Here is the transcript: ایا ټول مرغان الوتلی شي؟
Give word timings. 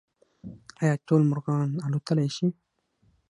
ایا 0.81 0.93
ټول 1.07 1.21
مرغان 1.31 1.69
الوتلی 1.85 2.29
شي؟ 2.35 2.47